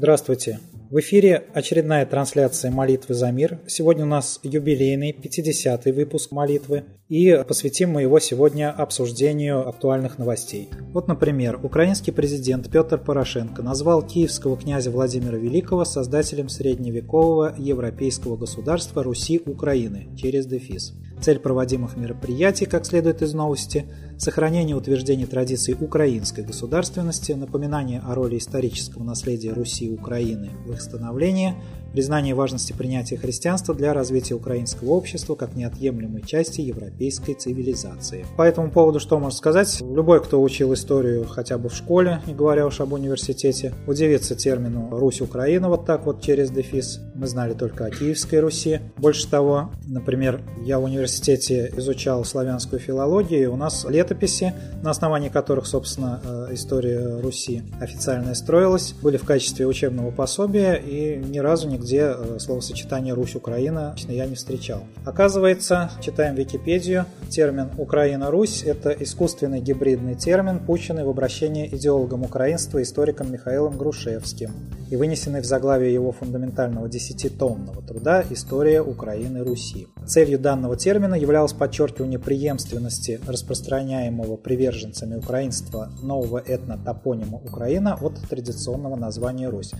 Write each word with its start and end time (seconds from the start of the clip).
Здравствуйте. 0.00 0.60
В 0.90 0.98
эфире 1.00 1.44
очередная 1.52 2.06
трансляция 2.06 2.70
молитвы 2.70 3.14
за 3.14 3.30
мир. 3.30 3.58
Сегодня 3.66 4.04
у 4.04 4.08
нас 4.08 4.40
юбилейный 4.42 5.12
50-й 5.12 5.92
выпуск 5.92 6.32
молитвы. 6.32 6.84
И 7.10 7.38
посвятим 7.46 7.90
мы 7.90 8.00
его 8.00 8.18
сегодня 8.18 8.72
обсуждению 8.72 9.68
актуальных 9.68 10.16
новостей. 10.16 10.70
Вот, 10.94 11.06
например, 11.06 11.60
украинский 11.62 12.14
президент 12.14 12.70
Петр 12.70 12.96
Порошенко 12.96 13.62
назвал 13.62 14.00
киевского 14.00 14.56
князя 14.56 14.90
Владимира 14.90 15.36
Великого 15.36 15.84
создателем 15.84 16.48
средневекового 16.48 17.54
европейского 17.58 18.38
государства 18.38 19.02
Руси 19.02 19.42
Украины 19.44 20.08
через 20.16 20.46
дефис. 20.46 20.94
Цель 21.20 21.38
проводимых 21.38 21.96
мероприятий, 21.96 22.66
как 22.66 22.86
следует 22.86 23.20
из 23.20 23.34
новости, 23.34 23.86
сохранение 24.18 24.74
утверждения 24.74 25.26
традиций 25.26 25.76
украинской 25.78 26.42
государственности, 26.42 27.32
напоминание 27.32 28.00
о 28.00 28.14
роли 28.14 28.38
исторического 28.38 29.02
наследия 29.02 29.52
Руси 29.52 29.86
и 29.86 29.92
Украины 29.92 30.50
в 30.66 30.72
их 30.72 30.80
становлении– 30.80 31.54
признание 31.92 32.34
важности 32.34 32.72
принятия 32.72 33.16
христианства 33.16 33.74
для 33.74 33.92
развития 33.92 34.34
украинского 34.34 34.90
общества 34.90 35.34
как 35.34 35.54
неотъемлемой 35.54 36.22
части 36.22 36.60
европейской 36.60 37.34
цивилизации. 37.34 38.26
По 38.36 38.42
этому 38.42 38.70
поводу 38.70 39.00
что 39.00 39.18
можно 39.18 39.36
сказать? 39.36 39.80
Любой, 39.80 40.22
кто 40.22 40.42
учил 40.42 40.72
историю 40.74 41.26
хотя 41.26 41.58
бы 41.58 41.68
в 41.68 41.74
школе, 41.74 42.22
не 42.26 42.34
говоря 42.34 42.66
уж 42.66 42.80
об 42.80 42.92
университете, 42.92 43.74
удивится 43.86 44.34
термину 44.34 44.88
«Русь-Украина» 44.90 45.68
вот 45.68 45.86
так 45.86 46.06
вот 46.06 46.22
через 46.22 46.50
дефис. 46.50 47.00
Мы 47.14 47.26
знали 47.26 47.54
только 47.54 47.86
о 47.86 47.90
Киевской 47.90 48.40
Руси. 48.40 48.80
Больше 48.96 49.28
того, 49.28 49.70
например, 49.86 50.40
я 50.64 50.78
в 50.78 50.84
университете 50.84 51.09
изучал 51.18 52.24
славянскую 52.24 52.78
филологию, 52.78 53.52
у 53.52 53.56
нас 53.56 53.84
летописи, 53.88 54.54
на 54.82 54.90
основании 54.90 55.28
которых, 55.28 55.66
собственно, 55.66 56.20
э, 56.24 56.48
история 56.52 57.20
Руси 57.20 57.62
официально 57.80 58.34
строилась, 58.34 58.94
были 59.02 59.16
в 59.16 59.24
качестве 59.24 59.66
учебного 59.66 60.10
пособия, 60.10 60.74
и 60.74 61.16
ни 61.16 61.38
разу 61.38 61.68
нигде 61.68 62.14
э, 62.16 62.38
словосочетание 62.38 63.14
«Русь-Украина» 63.14 63.94
я 64.08 64.26
не 64.26 64.34
встречал. 64.34 64.84
Оказывается, 65.04 65.90
читаем 66.00 66.34
Википедию, 66.34 67.06
термин 67.28 67.70
«Украина-Русь»— 67.78 68.62
это 68.64 68.90
искусственный 68.90 69.60
гибридный 69.60 70.14
термин, 70.14 70.60
пущенный 70.60 71.04
в 71.04 71.08
обращение 71.08 71.74
идеологом 71.74 72.22
украинства 72.22 72.82
историком 72.82 73.32
Михаилом 73.32 73.76
Грушевским 73.76 74.50
и 74.90 74.96
вынесенный 74.96 75.40
в 75.40 75.44
заглавие 75.44 75.94
его 75.94 76.12
фундаментального 76.12 76.88
десятитомного 76.88 77.80
труда 77.82 78.24
«История 78.28 78.82
Украины-Руси». 78.82 79.86
Целью 80.06 80.38
данного 80.38 80.76
термина 80.76 80.99
являлось 81.14 81.52
подчеркивание 81.52 82.18
преемственности 82.18 83.20
распространяемого 83.26 84.36
приверженцами 84.36 85.16
украинства 85.16 85.90
нового 86.02 86.38
этнотопонима 86.38 87.38
Украина 87.38 87.98
от 88.00 88.20
традиционного 88.28 88.96
названия 88.96 89.48
Русь. 89.48 89.72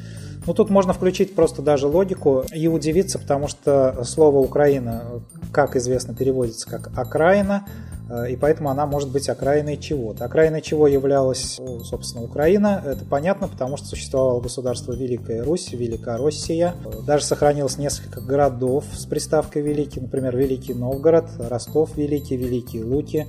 Ну, 0.47 0.55
тут 0.55 0.71
можно 0.71 0.93
включить 0.93 1.35
просто 1.35 1.63
даже 1.63 1.87
логику 1.87 2.45
и 2.55 2.69
удивиться, 2.69 3.19
потому 3.19 3.49
что 3.49 4.05
слово 4.05 4.39
«Украина», 4.39 5.23
как 5.53 5.77
известно, 5.77 6.15
переводится 6.15 6.69
как 6.69 6.91
«окраина», 6.97 7.67
и 8.29 8.37
поэтому 8.37 8.71
она 8.71 8.87
может 8.87 9.11
быть 9.11 9.29
окраиной 9.29 9.77
чего-то. 9.77 10.25
Окраиной 10.25 10.63
чего 10.63 10.87
являлась, 10.87 11.61
собственно, 11.85 12.25
Украина, 12.25 12.83
это 12.85 13.05
понятно, 13.05 13.49
потому 13.49 13.77
что 13.77 13.87
существовало 13.87 14.41
государство 14.41 14.93
Великая 14.93 15.43
Русь, 15.43 15.73
Великороссия. 15.73 16.75
Даже 17.07 17.25
сохранилось 17.25 17.79
несколько 17.79 18.21
городов 18.21 18.85
с 18.93 19.07
приставкой 19.07 19.63
«Великий», 19.63 20.01
например, 20.01 20.37
Великий 20.37 20.75
Новгород, 20.75 21.27
Ростов 21.39 21.97
Великий, 21.97 22.37
Великие 22.37 22.85
Луки, 22.85 23.27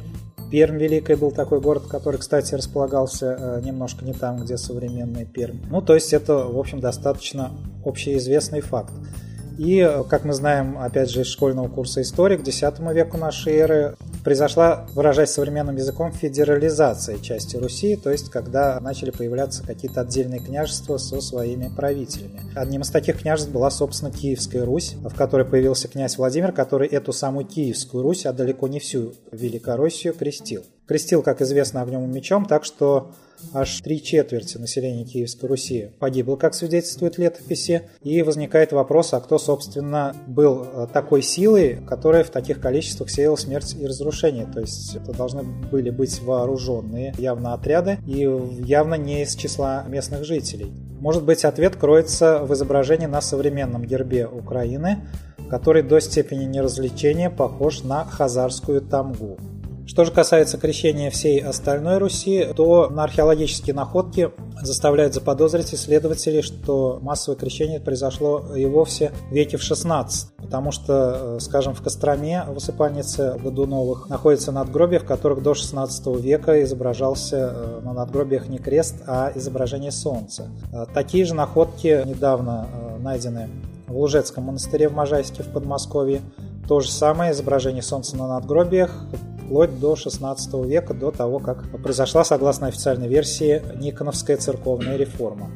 Пермь 0.51 0.77
Великая 0.77 1.15
был 1.15 1.31
такой 1.31 1.61
город, 1.61 1.83
который, 1.87 2.17
кстати, 2.17 2.53
располагался 2.55 3.37
э, 3.39 3.61
немножко 3.63 4.03
не 4.03 4.11
там, 4.11 4.43
где 4.43 4.57
современная 4.57 5.23
Пермь. 5.25 5.59
Ну, 5.69 5.81
то 5.81 5.95
есть 5.95 6.11
это, 6.11 6.39
в 6.39 6.59
общем, 6.59 6.81
достаточно 6.81 7.51
общеизвестный 7.85 8.59
факт. 8.59 8.91
И, 9.57 9.87
как 10.09 10.25
мы 10.25 10.33
знаем, 10.33 10.77
опять 10.77 11.09
же, 11.09 11.21
из 11.21 11.27
школьного 11.27 11.67
курса 11.67 12.01
истории, 12.01 12.37
к 12.37 12.47
X 12.47 12.61
веку 12.93 13.17
нашей 13.17 13.53
эры 13.53 13.95
произошла, 14.23 14.85
выражаясь 14.93 15.29
современным 15.29 15.75
языком, 15.75 16.11
федерализация 16.11 17.19
части 17.19 17.57
Руси, 17.57 17.95
то 17.95 18.11
есть 18.11 18.29
когда 18.29 18.79
начали 18.79 19.11
появляться 19.11 19.63
какие-то 19.63 20.01
отдельные 20.01 20.39
княжества 20.39 20.97
со 20.97 21.21
своими 21.21 21.69
правителями. 21.75 22.41
Одним 22.55 22.81
из 22.81 22.89
таких 22.89 23.19
княжеств 23.19 23.51
была, 23.51 23.69
собственно, 23.71 24.11
Киевская 24.11 24.65
Русь, 24.65 24.95
в 24.95 25.15
которой 25.15 25.45
появился 25.45 25.87
князь 25.87 26.17
Владимир, 26.17 26.51
который 26.51 26.87
эту 26.87 27.13
самую 27.13 27.45
Киевскую 27.45 28.03
Русь, 28.03 28.25
а 28.25 28.33
далеко 28.33 28.67
не 28.67 28.79
всю 28.79 29.13
Великороссию, 29.31 30.13
крестил. 30.13 30.63
Крестил, 30.87 31.23
как 31.23 31.41
известно, 31.41 31.81
огнем 31.81 32.03
и 32.03 32.07
мечом, 32.07 32.45
так 32.45 32.65
что 32.65 33.11
аж 33.53 33.81
три 33.81 34.01
четверти 34.01 34.57
населения 34.57 35.05
Киевской 35.05 35.47
Руси 35.47 35.91
погибло, 35.99 36.35
как 36.35 36.53
свидетельствует 36.53 37.17
летописи, 37.17 37.83
и 38.01 38.21
возникает 38.21 38.71
вопрос, 38.71 39.13
а 39.13 39.19
кто, 39.19 39.37
собственно, 39.37 40.15
был 40.27 40.63
э, 40.63 40.87
такой 40.91 41.21
силой, 41.21 41.79
которая 41.87 42.23
в 42.23 42.29
таких 42.29 42.59
количествах 42.59 43.09
сеяла 43.09 43.35
смерть 43.35 43.75
и 43.79 43.85
разрушение. 43.85 44.45
То 44.45 44.61
есть 44.61 44.95
это 44.95 45.13
должны 45.13 45.43
были 45.43 45.89
быть 45.89 46.21
вооруженные 46.21 47.13
явно 47.17 47.53
отряды 47.53 47.97
и 48.05 48.19
явно 48.65 48.95
не 48.95 49.23
из 49.23 49.35
числа 49.35 49.83
местных 49.87 50.25
жителей. 50.25 50.71
Может 50.99 51.23
быть, 51.23 51.45
ответ 51.45 51.75
кроется 51.75 52.39
в 52.43 52.53
изображении 52.53 53.07
на 53.07 53.21
современном 53.21 53.85
гербе 53.85 54.27
Украины, 54.27 54.99
который 55.49 55.81
до 55.81 55.99
степени 55.99 56.45
неразвлечения 56.45 57.29
похож 57.29 57.83
на 57.83 58.05
хазарскую 58.05 58.81
тамгу. 58.81 59.37
Что 59.85 60.05
же 60.05 60.11
касается 60.11 60.57
крещения 60.57 61.09
всей 61.09 61.39
остальной 61.39 61.97
Руси, 61.97 62.47
то 62.55 62.89
на 62.89 63.03
археологические 63.03 63.75
находки 63.75 64.31
заставляют 64.61 65.13
заподозрить 65.13 65.73
исследователей, 65.73 66.41
что 66.41 66.99
массовое 67.01 67.37
крещение 67.37 67.79
произошло 67.79 68.55
и 68.55 68.65
вовсе 68.65 69.11
в 69.29 69.33
веке 69.33 69.57
в 69.57 69.63
16 69.63 70.31
потому 70.51 70.73
что, 70.73 71.37
э, 71.37 71.39
скажем, 71.39 71.73
в 71.73 71.81
Костроме, 71.81 72.43
в 72.43 72.57
усыпальнице 72.57 73.39
Годуновых, 73.41 74.09
находятся 74.09 74.51
надгробия, 74.51 74.99
в 74.99 75.05
которых 75.05 75.41
до 75.41 75.53
16 75.53 76.17
века 76.17 76.61
изображался 76.63 77.53
э, 77.55 77.79
на 77.85 77.93
надгробиях 77.93 78.49
не 78.49 78.57
крест, 78.57 78.95
а 79.07 79.31
изображение 79.33 79.93
солнца. 79.93 80.49
Э, 80.73 80.85
такие 80.93 81.23
же 81.23 81.35
находки 81.35 82.03
недавно 82.05 82.67
найдены 82.99 83.47
в 83.87 83.95
Лужецком 83.95 84.43
монастыре 84.43 84.89
в 84.89 84.93
Можайске 84.93 85.41
в 85.41 85.47
Подмосковье. 85.53 86.21
То 86.67 86.81
же 86.81 86.91
самое 86.91 87.31
изображение 87.31 87.81
солнца 87.81 88.17
на 88.17 88.27
надгробиях 88.27 89.05
вплоть 89.51 89.81
до 89.81 89.97
16 89.97 90.53
века, 90.65 90.93
до 90.93 91.11
того, 91.11 91.39
как 91.39 91.69
произошла, 91.83 92.23
согласно 92.23 92.67
официальной 92.67 93.09
версии, 93.09 93.61
Никоновская 93.81 94.37
церковная 94.37 94.95
реформа. 94.95 95.51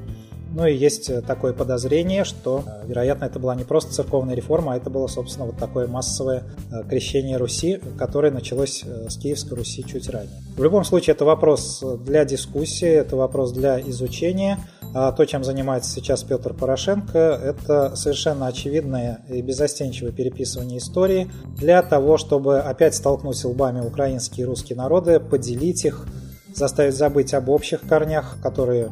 Ну 0.53 0.65
и 0.65 0.75
есть 0.75 1.09
такое 1.25 1.53
подозрение, 1.53 2.25
что, 2.25 2.63
э, 2.65 2.87
вероятно, 2.87 3.25
это 3.25 3.39
была 3.39 3.55
не 3.55 3.63
просто 3.63 3.93
церковная 3.93 4.35
реформа, 4.35 4.73
а 4.73 4.77
это 4.77 4.89
было, 4.89 5.07
собственно, 5.07 5.45
вот 5.45 5.57
такое 5.57 5.87
массовое 5.87 6.43
э, 6.71 6.83
крещение 6.89 7.37
Руси, 7.37 7.79
которое 7.97 8.31
началось 8.31 8.83
э, 8.85 9.09
с 9.09 9.17
Киевской 9.17 9.53
Руси 9.53 9.85
чуть 9.85 10.09
ранее. 10.09 10.41
В 10.57 10.63
любом 10.63 10.83
случае, 10.83 11.13
это 11.13 11.23
вопрос 11.23 11.81
для 12.05 12.25
дискуссии, 12.25 12.87
это 12.87 13.15
вопрос 13.15 13.53
для 13.53 13.79
изучения. 13.79 14.59
А 14.97 15.11
то, 15.11 15.25
чем 15.25 15.43
занимается 15.43 15.91
сейчас 15.91 16.23
Петр 16.23 16.53
Порошенко, 16.53 17.19
это 17.19 17.97
совершенно 17.97 18.47
очевидное 18.47 19.25
и 19.27 19.41
безостенчивое 19.41 20.13
переписывание 20.13 20.77
истории 20.77 21.29
для 21.57 21.81
того, 21.81 22.17
чтобы 22.17 22.59
опять 22.59 22.95
столкнуть 22.95 23.43
лбами 23.43 23.85
украинские 23.85 24.45
и 24.45 24.47
русские 24.47 24.77
народы, 24.77 25.19
поделить 25.19 25.83
их, 25.83 26.07
заставить 26.55 26.95
забыть 26.95 27.33
об 27.33 27.49
общих 27.49 27.81
корнях, 27.81 28.37
которые 28.41 28.89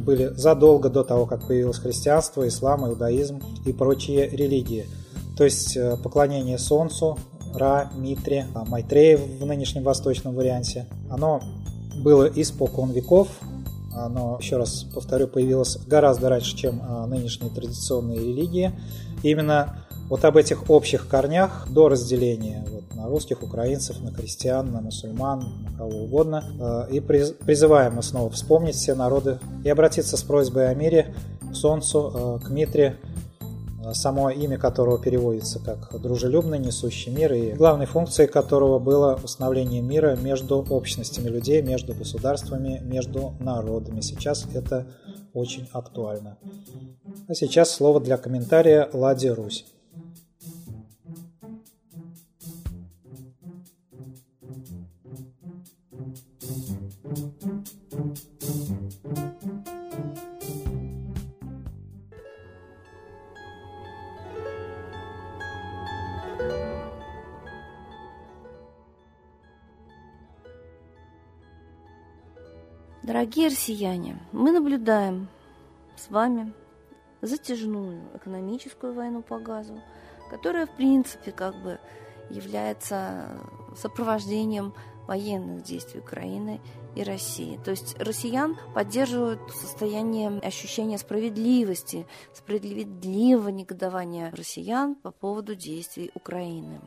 были 0.00 0.26
задолго 0.34 0.88
до 0.88 1.04
того, 1.04 1.24
как 1.24 1.46
появилось 1.46 1.78
христианство, 1.78 2.48
ислам, 2.48 2.88
иудаизм 2.88 3.40
и 3.64 3.72
прочие 3.72 4.28
религии. 4.28 4.86
То 5.38 5.44
есть 5.44 5.76
э, 5.76 5.96
поклонение 6.02 6.58
Солнцу, 6.58 7.16
Ра, 7.54 7.92
Митре, 7.96 8.48
Майтрея 8.66 9.18
в 9.18 9.46
нынешнем 9.46 9.84
восточном 9.84 10.34
варианте. 10.34 10.86
Оно 11.08 11.40
было 11.94 12.24
испокон 12.24 12.90
веков, 12.90 13.28
оно, 13.94 14.38
еще 14.40 14.56
раз 14.56 14.84
повторю, 14.94 15.28
появилось 15.28 15.78
гораздо 15.86 16.28
раньше, 16.28 16.56
чем 16.56 16.80
а, 16.82 17.06
нынешние 17.06 17.50
традиционные 17.50 18.18
религии. 18.18 18.72
И 19.22 19.30
именно 19.30 19.84
вот 20.08 20.24
об 20.24 20.36
этих 20.36 20.68
общих 20.68 21.08
корнях 21.08 21.66
до 21.70 21.88
разделения 21.88 22.64
вот, 22.68 22.94
на 22.94 23.06
русских, 23.06 23.42
украинцев, 23.42 24.00
на 24.00 24.12
крестьян, 24.12 24.70
на 24.70 24.80
мусульман, 24.80 25.62
на 25.64 25.78
кого 25.78 26.04
угодно. 26.04 26.44
А, 26.60 26.86
и 26.90 27.00
призываем 27.00 27.94
мы 27.94 28.02
снова 28.02 28.30
вспомнить 28.30 28.74
все 28.74 28.94
народы 28.94 29.38
и 29.64 29.70
обратиться 29.70 30.16
с 30.16 30.22
просьбой 30.22 30.70
о 30.70 30.74
мире 30.74 31.14
к 31.50 31.54
Солнцу, 31.54 32.12
а, 32.14 32.38
к 32.38 32.50
Митре, 32.50 32.96
само 33.92 34.30
имя 34.30 34.58
которого 34.58 34.98
переводится 34.98 35.58
как 35.60 36.00
«дружелюбный, 36.00 36.58
несущий 36.58 37.12
мир», 37.12 37.32
и 37.32 37.52
главной 37.52 37.86
функцией 37.86 38.28
которого 38.28 38.78
было 38.78 39.18
установление 39.22 39.82
мира 39.82 40.16
между 40.16 40.64
общностями 40.70 41.28
людей, 41.28 41.62
между 41.62 41.94
государствами, 41.94 42.80
между 42.82 43.34
народами. 43.40 44.00
Сейчас 44.00 44.46
это 44.54 44.86
очень 45.32 45.68
актуально. 45.72 46.38
А 47.28 47.34
сейчас 47.34 47.70
слово 47.70 48.00
для 48.00 48.16
комментария 48.16 48.88
Ладе 48.92 49.32
Русь. 49.32 49.64
Дорогие 73.24 73.48
россияне, 73.48 74.18
мы 74.32 74.52
наблюдаем 74.52 75.28
с 75.96 76.10
вами 76.10 76.52
затяжную 77.22 78.02
экономическую 78.14 78.92
войну 78.92 79.22
по 79.22 79.38
газу, 79.38 79.80
которая, 80.28 80.66
в 80.66 80.76
принципе, 80.76 81.32
как 81.32 81.54
бы 81.62 81.80
является 82.28 83.30
сопровождением 83.78 84.74
военных 85.08 85.62
действий 85.62 86.00
Украины 86.00 86.60
и 86.94 87.02
России. 87.02 87.58
То 87.64 87.70
есть 87.70 87.98
россиян 87.98 88.58
поддерживают 88.74 89.40
состояние 89.52 90.28
ощущения 90.40 90.98
справедливости, 90.98 92.06
справедливого 92.34 93.48
негодования 93.48 94.34
россиян 94.36 94.96
по 94.96 95.12
поводу 95.12 95.54
действий 95.54 96.10
Украины. 96.14 96.78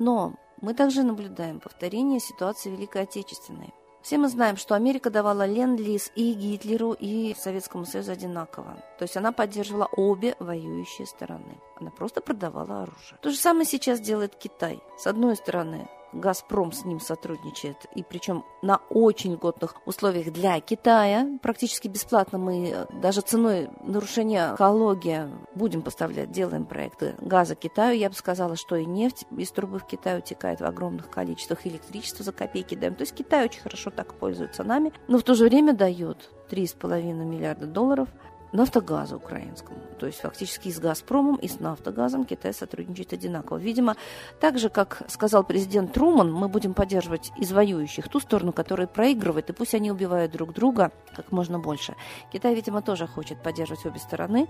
Но 0.00 0.34
мы 0.60 0.74
также 0.74 1.04
наблюдаем 1.04 1.60
повторение 1.60 2.18
ситуации 2.18 2.68
Великой 2.68 3.02
Отечественной. 3.02 3.72
Все 4.08 4.16
мы 4.16 4.30
знаем, 4.30 4.56
что 4.56 4.74
Америка 4.74 5.10
давала 5.10 5.44
ленд-лиз 5.44 6.12
и 6.14 6.32
Гитлеру, 6.32 6.96
и 6.98 7.34
Советскому 7.34 7.84
Союзу 7.84 8.12
одинаково. 8.12 8.82
То 8.98 9.02
есть 9.02 9.18
она 9.18 9.32
поддерживала 9.32 9.84
обе 9.84 10.34
воюющие 10.38 11.06
стороны. 11.06 11.60
Она 11.76 11.90
просто 11.90 12.22
продавала 12.22 12.84
оружие. 12.84 13.18
То 13.20 13.28
же 13.28 13.36
самое 13.36 13.66
сейчас 13.66 14.00
делает 14.00 14.34
Китай. 14.34 14.80
С 14.96 15.06
одной 15.06 15.36
стороны, 15.36 15.90
Газпром 16.12 16.72
с 16.72 16.84
ним 16.84 17.00
сотрудничает, 17.00 17.86
и 17.94 18.02
причем 18.02 18.44
на 18.62 18.80
очень 18.90 19.32
льготных 19.32 19.76
условиях 19.86 20.32
для 20.32 20.60
Китая. 20.60 21.26
Практически 21.42 21.88
бесплатно 21.88 22.38
мы 22.38 22.70
э, 22.70 22.86
даже 23.00 23.20
ценой 23.20 23.70
нарушения 23.82 24.54
экологии 24.54 25.28
будем 25.54 25.82
поставлять, 25.82 26.30
делаем 26.30 26.64
проекты 26.64 27.14
газа 27.20 27.54
Китаю. 27.54 27.98
Я 27.98 28.08
бы 28.08 28.14
сказала, 28.14 28.56
что 28.56 28.76
и 28.76 28.84
нефть 28.84 29.26
из 29.36 29.50
трубы 29.50 29.78
в 29.78 29.86
Китай 29.86 30.18
утекает 30.18 30.60
в 30.60 30.64
огромных 30.64 31.10
количествах, 31.10 31.66
электричество 31.66 32.24
за 32.24 32.32
копейки 32.32 32.74
даем. 32.74 32.94
То 32.94 33.02
есть 33.02 33.14
Китай 33.14 33.44
очень 33.44 33.60
хорошо 33.60 33.90
так 33.90 34.14
пользуется 34.14 34.64
нами, 34.64 34.92
но 35.08 35.18
в 35.18 35.22
то 35.22 35.34
же 35.34 35.44
время 35.44 35.72
дает 35.72 36.30
3,5 36.50 37.12
миллиарда 37.24 37.66
долларов– 37.66 38.08
нафтогаза 38.52 39.16
украинскому. 39.16 39.78
То 39.98 40.06
есть 40.06 40.20
фактически 40.20 40.68
и 40.68 40.72
с 40.72 40.78
«Газпромом», 40.78 41.36
и 41.36 41.48
с 41.48 41.60
«Нафтогазом» 41.60 42.24
Китай 42.24 42.54
сотрудничает 42.54 43.12
одинаково. 43.12 43.58
Видимо, 43.58 43.96
так 44.40 44.58
же, 44.58 44.68
как 44.68 45.02
сказал 45.08 45.44
президент 45.44 45.92
Труман, 45.92 46.32
мы 46.32 46.48
будем 46.48 46.74
поддерживать 46.74 47.32
из 47.36 47.52
воюющих 47.52 48.08
ту 48.08 48.20
сторону, 48.20 48.52
которая 48.52 48.86
проигрывает, 48.86 49.50
и 49.50 49.52
пусть 49.52 49.74
они 49.74 49.90
убивают 49.90 50.32
друг 50.32 50.52
друга 50.52 50.92
как 51.14 51.32
можно 51.32 51.58
больше. 51.58 51.94
Китай, 52.32 52.54
видимо, 52.54 52.80
тоже 52.80 53.06
хочет 53.06 53.42
поддерживать 53.42 53.84
обе 53.86 53.98
стороны, 53.98 54.48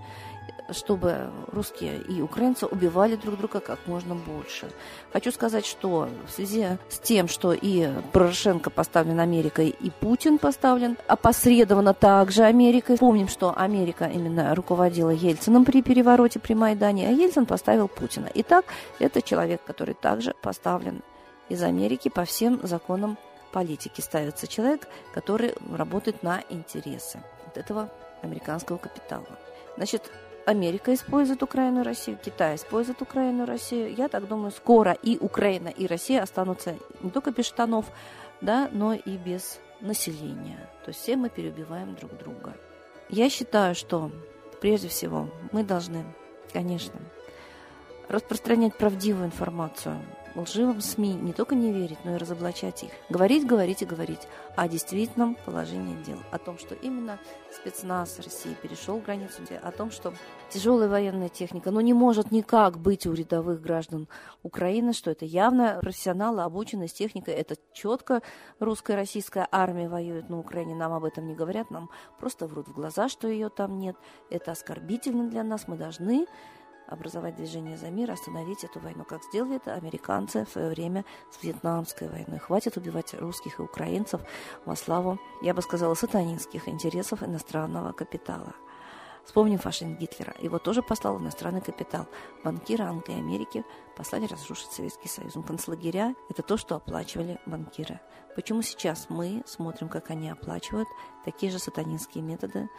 чтобы 0.71 1.31
русские 1.51 1.99
и 2.01 2.21
украинцы 2.21 2.67
убивали 2.67 3.15
друг 3.15 3.37
друга 3.37 3.59
как 3.59 3.79
можно 3.87 4.15
больше. 4.15 4.69
Хочу 5.11 5.31
сказать, 5.31 5.65
что 5.65 6.09
в 6.27 6.31
связи 6.31 6.77
с 6.89 6.99
тем, 6.99 7.27
что 7.27 7.53
и 7.53 7.89
Порошенко 8.11 8.69
поставлен 8.69 9.19
Америкой, 9.19 9.69
и 9.69 9.89
Путин 9.89 10.37
поставлен 10.37 10.97
опосредованно 11.07 11.93
также 11.93 12.43
Америкой. 12.43 12.97
Помним, 12.97 13.27
что 13.27 13.53
Америка 13.57 13.88
именно 13.91 14.53
руководила 14.55 15.09
Ельцином 15.09 15.65
при 15.65 15.81
перевороте 15.81 16.39
при 16.39 16.53
Майдане, 16.53 17.07
а 17.07 17.11
Ельцин 17.11 17.45
поставил 17.45 17.87
Путина. 17.87 18.29
Итак, 18.33 18.65
это 18.99 19.21
человек, 19.21 19.61
который 19.63 19.93
также 19.93 20.33
поставлен 20.41 21.01
из 21.49 21.63
Америки 21.63 22.09
по 22.09 22.25
всем 22.25 22.59
законам 22.63 23.17
политики. 23.51 24.01
Ставится 24.01 24.47
человек, 24.47 24.87
который 25.13 25.55
работает 25.71 26.23
на 26.23 26.43
интересы 26.49 27.19
вот 27.45 27.57
этого 27.57 27.89
американского 28.21 28.77
капитала. 28.77 29.27
Значит, 29.75 30.11
Америка 30.45 30.93
использует 30.93 31.43
Украину 31.43 31.81
и 31.81 31.83
Россию, 31.83 32.17
Китай 32.23 32.55
использует 32.55 33.01
Украину 33.01 33.43
и 33.43 33.47
Россию. 33.47 33.93
Я 33.95 34.07
так 34.07 34.27
думаю, 34.27 34.51
скоро 34.51 34.93
и 34.93 35.17
Украина, 35.17 35.67
и 35.67 35.85
Россия 35.87 36.21
останутся 36.21 36.75
не 37.01 37.11
только 37.11 37.31
без 37.31 37.45
штанов, 37.45 37.85
да, 38.41 38.69
но 38.71 38.93
и 38.93 39.17
без 39.17 39.59
населения. 39.81 40.69
То 40.83 40.89
есть 40.89 41.01
все 41.01 41.15
мы 41.15 41.29
переубиваем 41.29 41.95
друг 41.95 42.17
друга. 42.17 42.55
Я 43.09 43.29
считаю, 43.29 43.73
что 43.73 44.11
прежде 44.61 44.87
всего 44.87 45.29
мы 45.51 45.63
должны, 45.63 46.05
конечно, 46.53 46.99
распространять 48.07 48.75
правдивую 48.75 49.25
информацию, 49.25 49.99
лживым 50.35 50.81
СМИ 50.81 51.13
не 51.13 51.33
только 51.33 51.55
не 51.55 51.71
верить, 51.71 51.99
но 52.03 52.15
и 52.15 52.17
разоблачать 52.17 52.83
их. 52.83 52.91
Говорить, 53.09 53.45
говорить 53.45 53.81
и 53.81 53.85
говорить 53.85 54.27
о 54.55 54.67
действительном 54.67 55.35
положении 55.45 56.01
дел. 56.03 56.17
О 56.31 56.37
том, 56.37 56.57
что 56.57 56.75
именно 56.75 57.19
спецназ 57.51 58.19
России 58.19 58.55
перешел 58.61 58.99
границу, 58.99 59.41
о 59.61 59.71
том, 59.71 59.91
что 59.91 60.13
тяжелая 60.49 60.89
военная 60.89 61.29
техника, 61.29 61.71
ну, 61.71 61.79
не 61.79 61.93
может 61.93 62.31
никак 62.31 62.77
быть 62.77 63.05
у 63.05 63.13
рядовых 63.13 63.61
граждан 63.61 64.07
Украины, 64.43 64.93
что 64.93 65.11
это 65.11 65.25
явно 65.25 65.79
профессионалы, 65.81 66.43
обученные 66.43 66.87
с 66.87 66.93
техникой, 66.93 67.33
это 67.33 67.55
четко 67.73 68.21
русская 68.59 68.95
российская 68.95 69.47
армия 69.51 69.89
воюет 69.89 70.29
на 70.29 70.39
Украине, 70.39 70.75
нам 70.75 70.93
об 70.93 71.05
этом 71.05 71.27
не 71.27 71.35
говорят, 71.35 71.71
нам 71.71 71.89
просто 72.19 72.47
врут 72.47 72.67
в 72.67 72.73
глаза, 72.73 73.09
что 73.09 73.27
ее 73.27 73.49
там 73.49 73.77
нет. 73.77 73.95
Это 74.29 74.51
оскорбительно 74.51 75.29
для 75.29 75.43
нас, 75.43 75.67
мы 75.67 75.77
должны 75.77 76.27
образовать 76.89 77.35
движение 77.35 77.77
за 77.77 77.89
мир, 77.89 78.11
остановить 78.11 78.63
эту 78.63 78.79
войну, 78.79 79.05
как 79.05 79.23
сделали 79.23 79.57
это 79.57 79.73
американцы 79.73 80.45
в 80.45 80.49
свое 80.49 80.69
время 80.69 81.05
с 81.31 81.43
Вьетнамской 81.43 82.09
войной. 82.09 82.39
Хватит 82.39 82.77
убивать 82.77 83.13
русских 83.13 83.59
и 83.59 83.63
украинцев 83.63 84.21
во 84.65 84.75
славу, 84.75 85.19
я 85.41 85.53
бы 85.53 85.61
сказала, 85.61 85.93
сатанинских 85.93 86.67
интересов 86.67 87.23
иностранного 87.23 87.91
капитала. 87.91 88.53
Вспомним 89.25 89.59
фашизм 89.59 89.95
Гитлера. 89.95 90.33
Его 90.39 90.57
тоже 90.57 90.81
послал 90.81 91.19
иностранный 91.19 91.61
капитал. 91.61 92.07
Банкиры 92.43 92.83
Англии 92.83 93.15
и 93.15 93.19
Америки 93.19 93.63
послали 93.95 94.25
разрушить 94.25 94.71
Советский 94.71 95.07
Союз. 95.07 95.33
Концлагеря– 95.45 96.15
это 96.29 96.41
то, 96.41 96.57
что 96.57 96.75
оплачивали 96.75 97.39
банкиры. 97.45 97.99
Почему 98.35 98.63
сейчас 98.63 99.07
мы 99.09 99.43
смотрим, 99.45 99.87
как 99.87 100.09
они 100.09 100.31
оплачивают 100.31 100.87
такие 101.25 101.51
же 101.51 101.59
сатанинские 101.59 102.23
методы 102.23 102.69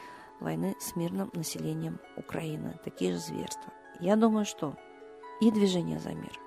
войны 0.40 0.74
с 0.80 0.96
мирным 0.96 1.30
населением 1.34 2.00
Украины, 2.16 2.80
такие 2.82 3.12
же 3.12 3.18
зверства? 3.18 3.72
Я 4.00 4.17
думаю, 4.17 4.47
что 4.47 4.76
и 5.41 5.50
движение 5.50 5.99
за 5.99 6.14
мир, 6.14 6.38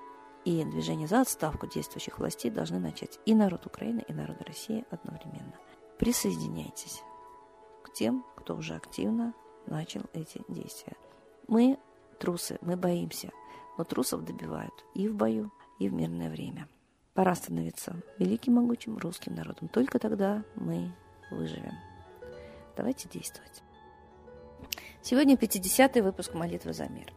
и 0.44 0.64
движение 0.64 1.06
за 1.06 1.20
отставку 1.20 1.66
действующих 1.68 2.18
властей 2.18 2.50
должны 2.50 2.78
начать 2.78 3.20
и 3.26 3.34
народ 3.34 3.66
Украины, 3.66 4.04
и 4.08 4.12
народ 4.12 4.42
России 4.42 4.84
одновременно. 4.90 5.54
Присоединяйтесь 5.98 7.02
к 7.84 7.92
тем, 7.92 8.24
кто 8.36 8.56
уже 8.56 8.74
активно 8.74 9.34
начал 9.66 10.02
эти 10.12 10.42
действия. 10.48 10.94
Мы 11.46 11.78
трусы, 12.18 12.58
мы 12.60 12.76
боимся, 12.76 13.30
но 13.78 13.84
трусов 13.84 14.24
добивают 14.24 14.74
и 14.94 15.08
в 15.08 15.14
бою, 15.14 15.52
и 15.78 15.88
в 15.88 15.92
мирное 15.92 16.30
время. 16.30 16.68
Пора 17.14 17.36
становиться 17.36 18.02
великим 18.18 18.54
могучим 18.54 18.98
русским 18.98 19.34
народом. 19.34 19.68
Только 19.68 20.00
тогда 20.00 20.42
мы 20.56 20.92
выживем. 21.30 21.74
Давайте 22.76 23.08
действовать. 23.08 23.62
Сегодня 25.02 25.36
50-й 25.36 26.00
выпуск 26.00 26.34
«Молитвы 26.34 26.72
за 26.72 26.88
мир». 26.88 27.12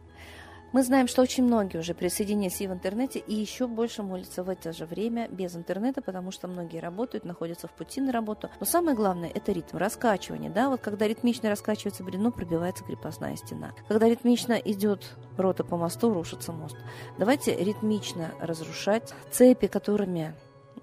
Мы 0.72 0.82
знаем, 0.82 1.08
что 1.08 1.22
очень 1.22 1.44
многие 1.44 1.78
уже 1.78 1.94
присоединились 1.94 2.60
и 2.60 2.66
в 2.66 2.72
интернете, 2.72 3.18
и 3.20 3.34
еще 3.34 3.66
больше 3.66 4.02
молятся 4.02 4.42
в 4.42 4.50
это 4.50 4.74
же 4.74 4.84
время 4.84 5.26
без 5.28 5.56
интернета, 5.56 6.02
потому 6.02 6.30
что 6.30 6.46
многие 6.46 6.78
работают, 6.78 7.24
находятся 7.24 7.68
в 7.68 7.72
пути 7.72 8.02
на 8.02 8.12
работу. 8.12 8.50
Но 8.60 8.66
самое 8.66 8.94
главное– 8.94 9.30
это 9.34 9.52
ритм, 9.52 9.78
раскачивание. 9.78 10.50
Да? 10.50 10.68
Вот 10.68 10.82
когда 10.82 11.08
ритмично 11.08 11.48
раскачивается 11.48 12.04
бревно, 12.04 12.30
пробивается 12.30 12.84
крепостная 12.84 13.36
стена. 13.36 13.72
Когда 13.88 14.08
ритмично 14.08 14.52
идет 14.52 15.16
рота 15.38 15.64
по 15.64 15.78
мосту, 15.78 16.12
рушится 16.12 16.52
мост. 16.52 16.76
Давайте 17.18 17.56
ритмично 17.56 18.32
разрушать 18.38 19.14
цепи, 19.30 19.68
которыми 19.68 20.34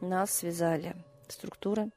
нас 0.02 0.32
связали 0.32 0.96
структуры, 1.28 1.92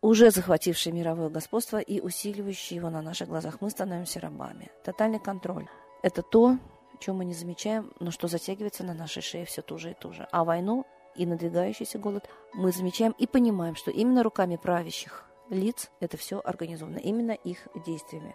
уже 0.00 0.30
захватившие 0.32 0.92
мировое 0.92 1.28
господство 1.28 1.78
и 1.78 2.00
усиливающие 2.00 2.78
его 2.78 2.90
на 2.90 3.00
наших 3.00 3.28
глазах. 3.28 3.58
Мы 3.60 3.70
становимся 3.70 4.18
рабами. 4.18 4.70
Тотальный 4.84 5.20
контроль– 5.20 5.68
это 6.02 6.22
то, 6.22 6.58
чем 6.98 7.16
мы 7.16 7.24
не 7.24 7.34
замечаем, 7.34 7.92
но 8.00 8.10
что 8.10 8.28
затягивается 8.28 8.84
на 8.84 8.94
нашей 8.94 9.22
шее 9.22 9.44
все 9.44 9.62
туже 9.62 9.92
и 9.92 9.94
туже. 9.94 10.28
А 10.30 10.44
войну 10.44 10.86
и 11.16 11.26
надвигающийся 11.26 11.98
голод 11.98 12.28
мы 12.54 12.72
замечаем 12.72 13.12
и 13.18 13.26
понимаем, 13.26 13.74
что 13.74 13.90
именно 13.90 14.22
руками 14.22 14.56
правящих 14.56 15.24
лиц 15.50 15.90
это 16.00 16.16
все 16.16 16.40
организовано, 16.40 16.98
именно 16.98 17.32
их 17.32 17.68
действиями. 17.86 18.34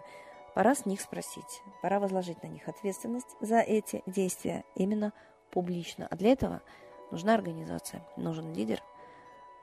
Пора 0.54 0.74
с 0.74 0.86
них 0.86 1.00
спросить, 1.00 1.62
пора 1.82 1.98
возложить 1.98 2.42
на 2.42 2.46
них 2.46 2.68
ответственность 2.68 3.36
за 3.40 3.60
эти 3.60 4.02
действия 4.06 4.64
именно 4.76 5.12
публично. 5.50 6.06
А 6.10 6.16
для 6.16 6.32
этого 6.32 6.62
нужна 7.10 7.34
организация, 7.34 8.06
нужен 8.16 8.52
лидер, 8.52 8.82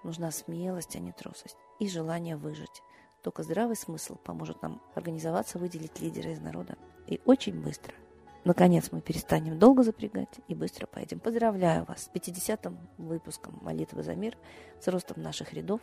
нужна 0.04 0.32
смелость, 0.32 0.96
а 0.96 1.00
не 1.00 1.12
трусость, 1.12 1.58
и 1.80 1.88
желание 1.88 2.36
выжить. 2.36 2.82
Только 3.24 3.44
здравый 3.44 3.76
смысл 3.76 4.16
поможет 4.16 4.62
нам 4.62 4.82
организоваться, 4.96 5.60
выделить 5.60 6.00
лидера 6.02 6.32
из 6.32 6.42
народа. 6.42 6.76
И 7.08 7.22
очень 7.26 7.62
быстро– 7.62 7.94
Наконец 8.44 8.92
мы 8.92 9.02
перестанем 9.02 9.60
долго 9.60 9.84
запрягать 9.84 10.40
и 10.48 10.56
быстро 10.56 10.88
поедем. 10.88 11.20
Поздравляю 11.20 11.86
вас 11.86 12.04
с 12.04 12.10
50-м 12.10 12.78
выпуском 12.98 13.60
«Молитвы 13.62 14.02
за 14.02 14.16
мир», 14.16 14.36
с 14.80 14.88
ростом 14.88 15.22
наших 15.22 15.54
рядов, 15.54 15.80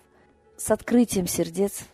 с 0.56 0.70
открытием 0.72 1.28
сердец 1.28 1.84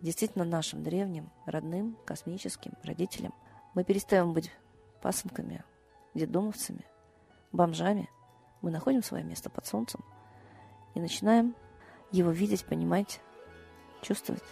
действительно 0.00 0.44
нашим 0.44 0.82
древним, 0.82 1.30
родным, 1.46 1.96
космическим 2.04 2.72
родителям. 2.82 3.32
Мы 3.74 3.84
перестаем 3.84 4.32
быть 4.32 4.50
пасынками, 5.00 5.62
детдомовцами, 6.14 6.84
бомжами. 7.52 8.10
Мы 8.62 8.72
находим 8.72 9.04
свое 9.04 9.22
место 9.22 9.48
под 9.48 9.64
солнцем 9.66 10.04
и 10.94 11.00
начинаем 11.00 11.54
его 12.10 12.30
видеть, 12.30 12.64
понимать, 12.64 13.20
чувствовать 14.02 14.42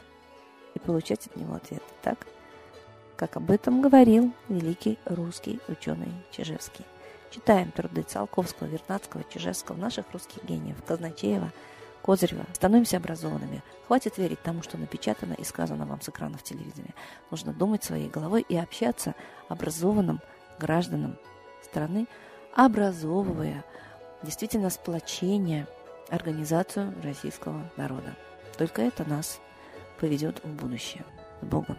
и 0.75 0.79
получать 0.79 1.27
от 1.27 1.37
него 1.37 1.55
ответы, 1.55 1.83
так? 2.03 2.29
Как 3.17 3.39
об 3.39 3.51
этом 3.51 3.81
говорил 3.81 4.33
великий 4.51 4.99
русский 5.07 5.59
ученый 5.69 6.13
Чижевский. 6.31 6.85
Читаем 7.31 7.73
труды 7.73 8.03
Циолковского, 8.03 8.69
Вернадского, 8.69 9.25
Чижевского, 9.33 9.77
наших 9.77 10.05
русских 10.13 10.45
гениев, 10.45 10.77
Казначеева, 10.87 11.51
Козырева. 12.03 12.45
Становимся 12.53 12.99
образованными. 12.99 13.63
Хватит 13.87 14.19
верить 14.19 14.43
тому, 14.43 14.63
что 14.63 14.77
напечатано 14.77 15.33
и 15.33 15.45
сказано 15.45 15.87
вам 15.87 16.03
с 16.03 16.11
экранов 16.11 16.43
телевидения. 16.43 16.95
Нужно 17.31 17.55
думать 17.55 17.83
своей 17.83 18.11
головой 18.11 18.45
и 18.47 18.57
общаться 18.57 19.15
образованным 19.49 20.21
гражданам 20.59 21.17
страны, 21.63 22.07
образовывая 22.55 23.65
действительно 24.23 24.69
сплочение, 24.69 25.67
организацию 26.11 26.95
российского 27.03 27.63
народа. 27.79 28.15
Только 28.59 28.83
это 28.83 29.09
нас 29.09 29.41
поведет 29.99 30.45
в 30.45 30.49
будущее. 30.49 31.05
С 31.41 31.47
Богом! 31.47 31.79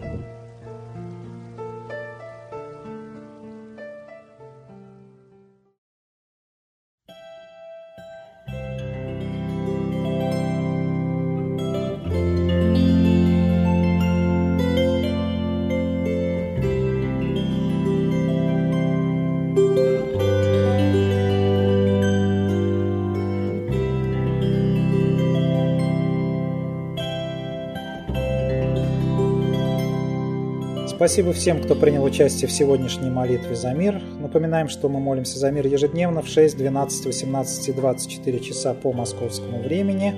Спасибо 31.01 31.33
всем, 31.33 31.63
кто 31.63 31.73
принял 31.73 32.03
участие 32.03 32.47
в 32.47 32.51
сегодняшней 32.51 33.09
молитве 33.09 33.55
за 33.55 33.73
мир. 33.73 33.99
Напоминаем, 34.19 34.69
что 34.69 34.87
мы 34.87 34.99
молимся 34.99 35.39
за 35.39 35.49
мир 35.49 35.65
ежедневно 35.65 36.21
в 36.21 36.27
6, 36.27 36.55
12, 36.55 37.07
18 37.07 37.69
и 37.69 37.73
24 37.73 38.39
часа 38.39 38.75
по 38.75 38.93
московскому 38.93 39.63
времени. 39.63 40.13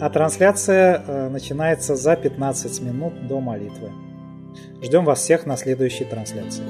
А 0.00 0.08
трансляция 0.08 1.02
э, 1.04 1.28
начинается 1.30 1.96
за 1.96 2.14
15 2.14 2.80
минут 2.80 3.26
до 3.26 3.40
молитвы. 3.40 3.90
Ждем 4.80 5.04
вас 5.04 5.18
всех 5.18 5.46
на 5.46 5.56
следующей 5.56 6.04
трансляции. 6.04 6.62